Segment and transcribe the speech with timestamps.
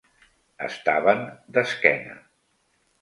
[0.67, 1.21] Estaven
[1.57, 2.17] d'esquena.